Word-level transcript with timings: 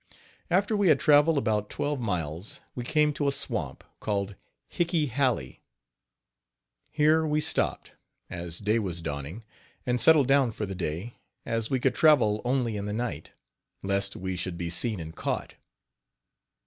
After 0.49 0.75
we 0.75 0.87
had 0.87 0.99
traveled 0.99 1.37
about 1.37 1.69
twelve 1.69 2.01
miles, 2.01 2.59
we 2.73 2.83
came 2.83 3.13
to 3.13 3.27
a 3.27 3.31
swamp, 3.31 3.83
called 3.99 4.33
Hicke 4.67 5.09
Halley. 5.11 5.61
Here 6.89 7.23
we 7.23 7.39
stopped, 7.39 7.91
as 8.27 8.57
day 8.57 8.79
was 8.79 9.03
dawning, 9.03 9.43
and 9.85 10.01
settled 10.01 10.27
down 10.27 10.53
for 10.53 10.65
the 10.65 10.73
day, 10.73 11.19
as 11.45 11.69
we 11.69 11.79
could 11.79 11.93
travel 11.93 12.41
only 12.43 12.77
in 12.77 12.85
the 12.85 12.93
night, 12.93 13.33
lest 13.83 14.15
we 14.15 14.35
should 14.35 14.57
be 14.57 14.71
seen 14.71 14.99
and 14.99 15.15
caught. 15.15 15.53